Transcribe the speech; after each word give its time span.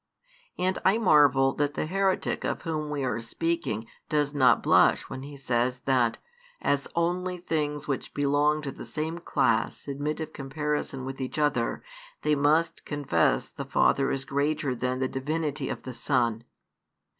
And 0.57 0.79
I 0.83 0.97
marvel 0.97 1.53
that 1.53 1.75
the 1.75 1.85
heretic 1.85 2.43
of 2.43 2.63
whom 2.63 2.89
we 2.89 3.03
are 3.03 3.19
speaking 3.19 3.85
does 4.09 4.33
not 4.33 4.63
blush 4.63 5.07
when 5.11 5.21
he 5.21 5.37
says 5.37 5.81
that 5.81 6.17
"as 6.59 6.87
only 6.95 7.37
things 7.37 7.87
which 7.87 8.15
belong 8.15 8.63
to 8.63 8.71
the 8.71 8.83
same 8.83 9.19
class 9.19 9.87
admit 9.87 10.19
of 10.19 10.33
comparison 10.33 11.05
with 11.05 11.21
each 11.21 11.37
other, 11.37 11.83
they 12.23 12.33
must 12.33 12.83
confess 12.83 13.45
the 13.45 13.63
Father 13.63 14.09
is 14.09 14.25
greater 14.25 14.73
than 14.73 14.97
the 14.97 15.07
Divinity 15.07 15.69
of 15.69 15.83
the 15.83 15.93
Son." 15.93 16.45